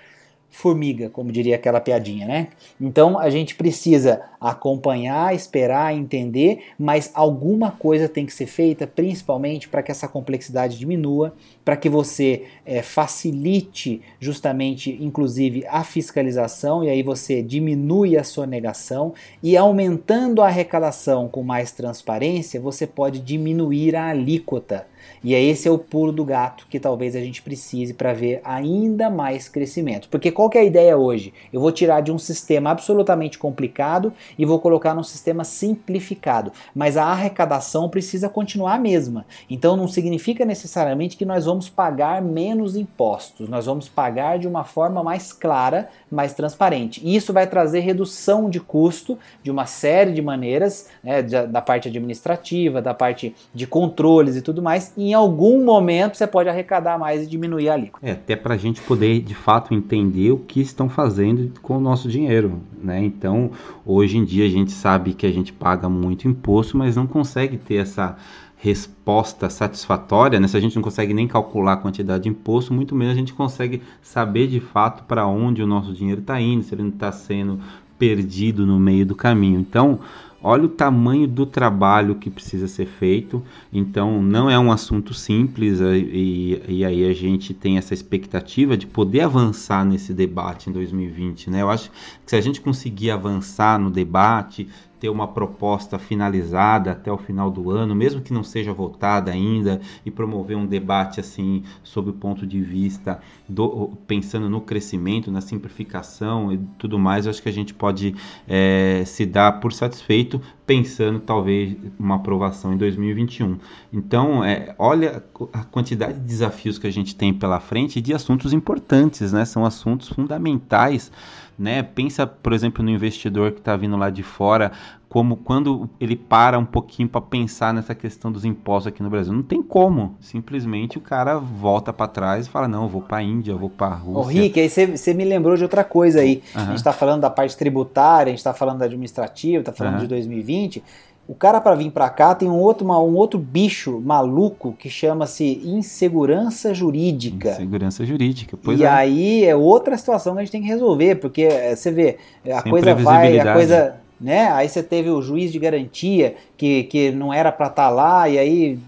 [0.55, 2.49] formiga, como diria aquela piadinha, né?
[2.81, 9.69] Então a gente precisa acompanhar, esperar, entender, mas alguma coisa tem que ser feita, principalmente
[9.69, 16.89] para que essa complexidade diminua, para que você é, facilite justamente, inclusive, a fiscalização e
[16.89, 19.13] aí você diminui a sonegação
[19.43, 24.87] e aumentando a arrecadação com mais transparência, você pode diminuir a alíquota
[25.23, 28.41] e é esse é o pulo do gato que talvez a gente precise para ver
[28.45, 30.09] ainda mais crescimento.
[30.09, 31.33] Porque qual que é a ideia hoje?
[31.53, 36.53] Eu vou tirar de um sistema absolutamente complicado e vou colocar num sistema simplificado.
[36.75, 39.25] Mas a arrecadação precisa continuar a mesma.
[39.49, 43.49] Então não significa necessariamente que nós vamos pagar menos impostos.
[43.49, 47.01] Nós vamos pagar de uma forma mais clara, mais transparente.
[47.05, 51.89] E isso vai trazer redução de custo de uma série de maneiras, né, da parte
[51.89, 54.93] administrativa, da parte de controles e tudo mais.
[54.97, 58.07] Em algum momento você pode arrecadar mais e diminuir a alíquota.
[58.07, 61.81] É, até para a gente poder de fato entender o que estão fazendo com o
[61.81, 63.03] nosso dinheiro, né?
[63.03, 63.51] Então,
[63.85, 67.57] hoje em dia a gente sabe que a gente paga muito imposto, mas não consegue
[67.57, 68.17] ter essa
[68.57, 70.49] resposta satisfatória, né?
[70.49, 73.35] Se a gente não consegue nem calcular a quantidade de imposto, muito menos a gente
[73.35, 77.13] consegue saber de fato para onde o nosso dinheiro está indo, se ele não está
[77.13, 77.61] sendo
[77.99, 79.61] perdido no meio do caminho.
[79.61, 79.99] Então,
[80.45, 83.43] olha o tamanho do trabalho que precisa ser feito.
[83.73, 88.87] Então, não é um assunto simples e, e aí a gente tem essa expectativa de
[88.87, 91.49] poder avançar nesse debate em 2020.
[91.49, 91.63] Né?
[91.63, 94.69] Eu acho que se a gente conseguir avançar no debate,
[95.05, 99.79] ter uma proposta finalizada até o final do ano, mesmo que não seja votada ainda,
[100.03, 105.43] e promover um debate assim sob o ponto de vista do, pensando no crescimento, na
[105.43, 108.15] simplificação e tudo mais, eu acho que a gente pode
[108.49, 113.59] é, se dar por satisfeito pensando talvez uma aprovação em 2021.
[113.93, 118.15] Então, é, olha a quantidade de desafios que a gente tem pela frente e de
[118.15, 119.45] assuntos importantes, né?
[119.45, 121.13] São assuntos fundamentais
[121.59, 121.83] né?
[121.83, 124.73] Pensa, por exemplo, no investidor que está vindo lá de fora,
[125.09, 129.33] como quando ele para um pouquinho para pensar nessa questão dos impostos aqui no Brasil.
[129.33, 130.17] Não tem como.
[130.21, 133.59] Simplesmente o cara volta para trás e fala: não, eu vou para a Índia, eu
[133.59, 134.21] vou para a Rússia.
[134.21, 136.43] Ô, Rick, aí você me lembrou de outra coisa aí.
[136.55, 136.61] Uhum.
[136.61, 139.95] A gente está falando da parte tributária, a gente está falando da administrativa, está falando
[139.95, 140.01] uhum.
[140.01, 140.83] de 2020.
[141.27, 144.91] O cara para vir para cá tem um outro, uma, um outro bicho maluco que
[144.91, 147.53] chama-se insegurança jurídica.
[147.53, 148.89] Insegurança jurídica, pois e é.
[148.89, 152.61] aí é outra situação que a gente tem que resolver, porque é, você vê, a
[152.61, 154.49] Sem coisa vai, a coisa, né?
[154.53, 158.29] Aí você teve o juiz de garantia que, que não era para estar tá lá
[158.29, 158.79] e aí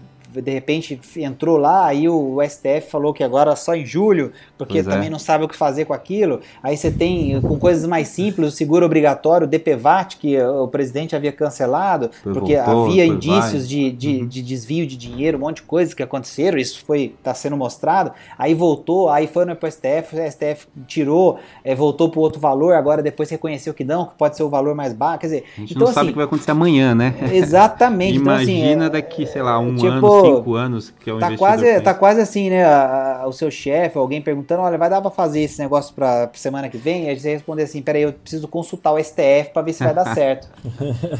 [0.41, 4.83] de repente entrou lá, aí o STF falou que agora só em julho, porque é.
[4.83, 6.41] também não sabe o que fazer com aquilo.
[6.61, 11.15] Aí você tem, com coisas mais simples, o seguro obrigatório, o DPVAT, que o presidente
[11.15, 14.27] havia cancelado, porque voltou, havia indícios de, de, uhum.
[14.27, 18.11] de, desvio de dinheiro, um monte de coisas que aconteceram, isso foi está sendo mostrado.
[18.37, 22.73] Aí voltou, aí foi no STF, o STF tirou, é, voltou para o outro valor,
[22.73, 25.19] agora depois reconheceu que não, que pode ser o valor mais baixo.
[25.19, 27.13] Quer dizer, a gente então, não assim, sabe o que vai acontecer amanhã, né?
[27.31, 28.17] Exatamente.
[28.17, 30.01] Imagina então, assim, é, daqui, sei lá, um tipo, ano,
[30.35, 32.65] cinco anos que é o tá quase Tá quase assim, né?
[32.65, 36.27] A, a, o seu chefe, alguém perguntando, olha, vai dar pra fazer esse negócio pra,
[36.27, 37.05] pra semana que vem?
[37.05, 39.93] E aí você responder assim, peraí, eu preciso consultar o STF pra ver se vai
[39.93, 40.47] dar certo.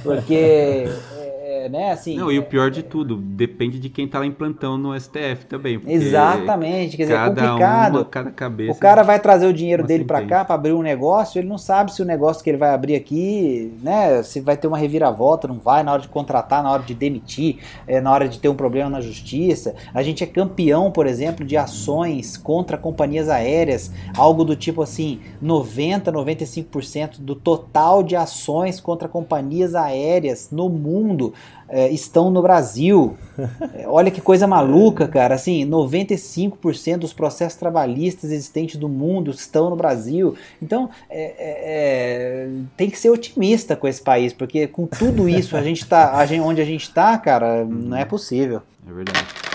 [0.03, 0.85] Porque
[1.69, 1.91] né?
[1.91, 4.99] Assim, não, e o pior de tudo, depende de quem está lá em plantão no
[4.99, 5.81] STF também.
[5.85, 7.95] Exatamente, quer dizer, é complicado.
[7.95, 8.71] Uma, cada cabeça.
[8.71, 11.57] O cara vai trazer o dinheiro dele para cá para abrir um negócio, ele não
[11.57, 15.47] sabe se o negócio que ele vai abrir aqui, né, se vai ter uma reviravolta,
[15.47, 18.49] não vai, na hora de contratar, na hora de demitir, é, na hora de ter
[18.49, 19.75] um problema na justiça.
[19.93, 25.19] A gente é campeão, por exemplo, de ações contra companhias aéreas, algo do tipo assim,
[25.41, 31.33] 90, 95% do total de ações contra companhias aéreas no mundo
[31.69, 33.17] é, estão no Brasil.
[33.73, 35.35] É, olha que coisa maluca, cara.
[35.35, 40.35] Assim, 95% dos processos trabalhistas existentes do mundo estão no Brasil.
[40.61, 45.55] Então, é, é, é, tem que ser otimista com esse país, porque com tudo isso,
[45.55, 48.61] a gente tá, a gente, onde a gente está, cara, não é possível.
[48.89, 49.46] É verdade.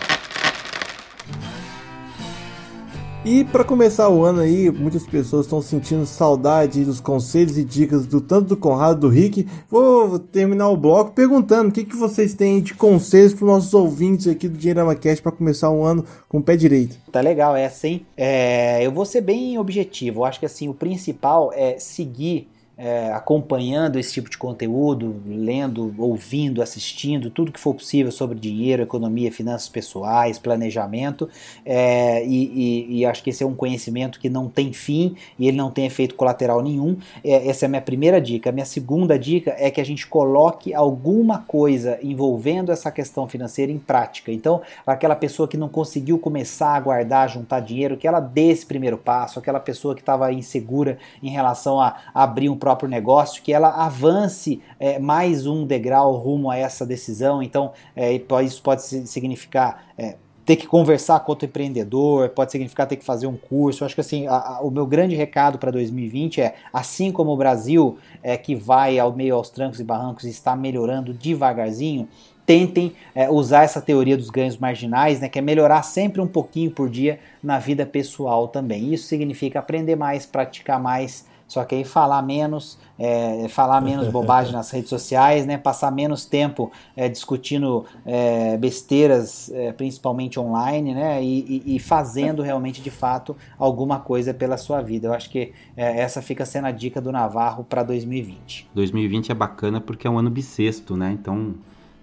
[3.25, 8.05] E para começar o ano aí, muitas pessoas estão sentindo saudade dos conselhos e dicas
[8.05, 9.47] do tanto do Conrado do Rick.
[9.71, 13.75] Vou terminar o bloco perguntando o que, que vocês têm de conselhos para os nossos
[13.75, 16.97] ouvintes aqui do Dinheirama Cast para começar o ano com o pé direito.
[17.13, 18.05] Tá legal essa, hein?
[18.17, 20.21] É, eu vou ser bem objetivo.
[20.21, 25.95] Eu acho que assim, o principal é seguir é, acompanhando esse tipo de conteúdo, lendo,
[25.99, 31.29] ouvindo, assistindo, tudo que for possível sobre dinheiro, economia, finanças pessoais, planejamento.
[31.65, 35.47] É, e, e, e, acho que esse é um conhecimento que não tem fim e
[35.47, 36.97] ele não tem efeito colateral nenhum.
[37.23, 38.49] É, essa é a minha primeira dica.
[38.49, 43.71] A minha segunda dica é que a gente coloque alguma coisa envolvendo essa questão financeira
[43.71, 44.33] em prática.
[44.33, 48.65] Então, aquela pessoa que não conseguiu começar a guardar, juntar dinheiro, que ela dê esse
[48.65, 53.53] primeiro passo, aquela pessoa que estava insegura em relação a abrir um próprio negócio, que
[53.53, 57.43] ela avance é, mais um degrau rumo a essa decisão.
[57.43, 58.13] Então, é,
[58.45, 60.15] isso pode significar é,
[60.47, 63.83] ter que conversar com outro empreendedor, pode significar ter que fazer um curso.
[63.83, 67.33] Eu acho que assim, a, a, o meu grande recado para 2020 é, assim como
[67.33, 72.09] o Brasil é, que vai ao meio aos trancos e barrancos e está melhorando devagarzinho,
[72.47, 76.71] tentem é, usar essa teoria dos ganhos marginais, né, que é melhorar sempre um pouquinho
[76.71, 78.95] por dia na vida pessoal também.
[78.95, 84.53] Isso significa aprender mais, praticar mais, só que aí falar menos, é, falar menos bobagem
[84.57, 85.59] nas redes sociais, né?
[85.59, 91.23] Passar menos tempo é, discutindo é, besteiras, é, principalmente online, né?
[91.23, 95.09] E, e, e, fazendo realmente de fato alguma coisa pela sua vida.
[95.09, 98.71] Eu acho que é, essa fica sendo a dica do Navarro para 2020.
[98.75, 101.13] 2020 é bacana porque é um ano bissexto, né?
[101.13, 101.55] Então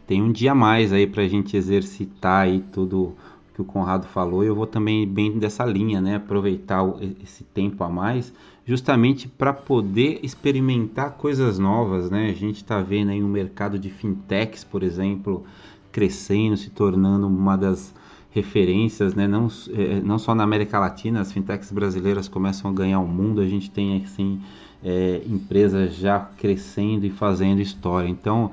[0.06, 3.16] tem um dia a mais aí para a gente exercitar aí tudo
[3.56, 4.44] que o Conrado falou.
[4.44, 6.18] Eu vou também bem dessa linha, né?
[6.18, 6.84] Aproveitar
[7.24, 8.32] esse tempo a mais
[8.70, 12.30] justamente para poder experimentar coisas novas, né?
[12.30, 15.44] A gente está vendo aí um mercado de fintechs, por exemplo,
[15.92, 17.92] crescendo, se tornando uma das
[18.30, 19.28] referências, né?
[19.28, 23.42] Não, é, não só na América Latina, as fintechs brasileiras começam a ganhar o mundo.
[23.42, 24.40] A gente tem assim
[24.84, 28.08] é, empresas já crescendo e fazendo história.
[28.08, 28.52] Então,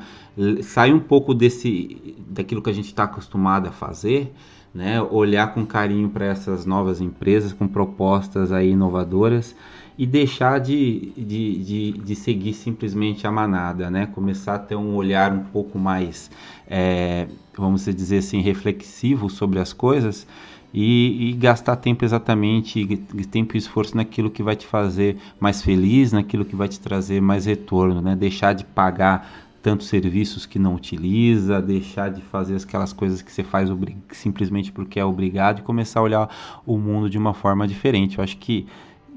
[0.62, 4.32] sai um pouco desse daquilo que a gente está acostumado a fazer,
[4.72, 4.98] né?
[5.02, 9.54] Olhar com carinho para essas novas empresas com propostas aí inovadoras
[9.98, 14.06] e deixar de, de, de, de, seguir simplesmente a manada, né?
[14.06, 16.30] Começar a ter um olhar um pouco mais,
[16.68, 17.26] é,
[17.56, 20.26] vamos dizer assim, reflexivo sobre as coisas
[20.74, 22.84] e, e, gastar tempo exatamente,
[23.30, 27.22] tempo e esforço naquilo que vai te fazer mais feliz, naquilo que vai te trazer
[27.22, 28.14] mais retorno, né?
[28.14, 33.42] Deixar de pagar tantos serviços que não utiliza, deixar de fazer aquelas coisas que você
[33.42, 33.68] faz
[34.12, 36.28] simplesmente porque é obrigado e começar a olhar
[36.64, 38.18] o mundo de uma forma diferente.
[38.18, 38.66] Eu acho que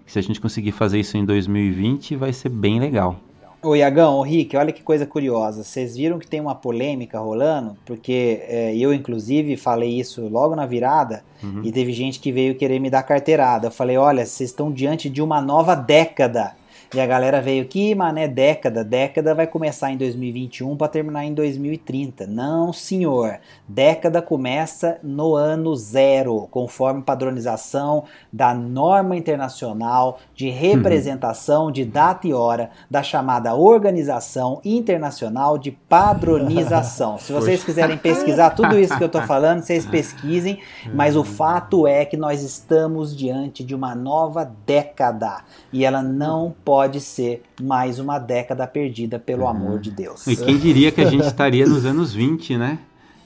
[0.10, 3.20] se a gente conseguir fazer isso em 2020, vai ser bem legal.
[3.62, 5.64] Ô Iagão, ô Rick, olha que coisa curiosa.
[5.64, 7.78] Vocês viram que tem uma polêmica rolando?
[7.86, 11.62] Porque é, eu, inclusive, falei isso logo na virada uhum.
[11.64, 13.68] e teve gente que veio querer me dar carteirada.
[13.68, 16.55] Eu falei: olha, vocês estão diante de uma nova década.
[16.91, 18.83] E a galera veio aqui, mané, década.
[18.83, 22.25] Década vai começar em 2021 para terminar em 2030.
[22.25, 23.37] Não, senhor.
[23.67, 31.71] Década começa no ano zero, conforme padronização da norma internacional de representação uhum.
[31.71, 37.19] de data e hora da chamada Organização Internacional de Padronização.
[37.19, 40.57] Se vocês quiserem pesquisar tudo isso que eu estou falando, vocês pesquisem,
[40.91, 46.51] mas o fato é que nós estamos diante de uma nova década e ela não
[46.65, 49.49] pode pode ser mais uma década perdida pelo uhum.
[49.49, 50.25] amor de Deus.
[50.25, 52.80] E quem diria que a gente estaria nos anos 20, né?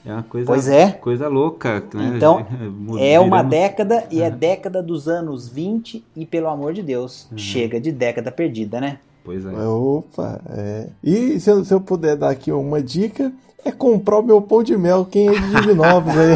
[0.04, 0.90] É uma coisa, pois é.
[0.90, 1.80] coisa louca.
[1.94, 2.14] Né?
[2.16, 2.44] Então,
[2.98, 4.24] é uma década e é.
[4.24, 7.38] é década dos anos 20 e, pelo amor de Deus, uhum.
[7.38, 8.98] chega de década perdida, né?
[9.22, 9.52] Pois é.
[9.56, 10.88] Opa, é.
[11.00, 13.32] E se eu, se eu puder dar aqui uma dica,
[13.64, 16.34] é comprar o meu pão de mel, quem é de Divinópolis aí.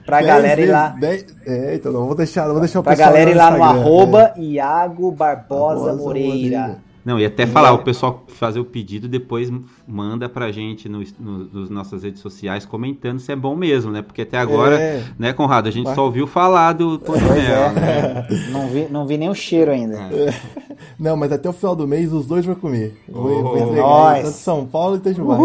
[0.06, 0.90] Pra dez galera ir lá.
[0.90, 1.26] Dez...
[1.48, 3.12] É, então não vou deixar, não vou deixar o pra pessoal.
[3.12, 4.42] Pra galera ir lá no, no arroba é.
[4.42, 6.60] Iago Barbosa, Barbosa Moreira.
[6.60, 6.85] Moreira.
[7.06, 9.51] Não, e até falar, o pessoal fazer o pedido, depois
[9.88, 14.01] manda pra gente no, no, nas nossas redes sociais comentando se é bom mesmo, né?
[14.01, 15.03] Porque até agora, é.
[15.20, 17.36] né, Conrado, a gente só ouviu falar do pão de mel.
[17.36, 17.74] É.
[17.74, 18.28] Né?
[18.51, 19.95] Não, vi, não vi nem o cheiro ainda.
[19.97, 20.34] É.
[20.97, 22.99] Não, mas até o final do mês os dois vão comer.
[23.08, 25.36] Vou, oh, vou entregar tanto São Paulo e Itajuba.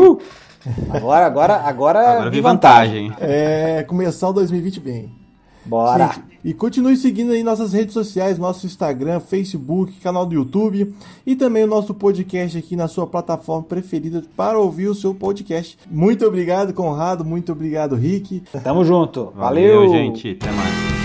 [0.91, 3.09] Agora, agora, agora, agora vi vantagem.
[3.11, 3.31] vantagem.
[3.31, 5.20] É, começar o 2020 bem.
[5.65, 6.09] Bora!
[6.09, 10.95] Gente, e continue seguindo aí nossas redes sociais, nosso Instagram, Facebook, canal do YouTube
[11.27, 15.79] e também o nosso podcast aqui na sua plataforma preferida para ouvir o seu podcast.
[15.91, 17.25] Muito obrigado, Conrado.
[17.25, 18.43] Muito obrigado, Rick.
[18.65, 19.33] Tamo junto.
[19.37, 20.31] Valeu, Valeu gente.
[20.41, 21.00] Até mais.